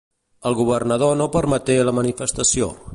[0.49, 2.77] El governador no permeté la manifestació.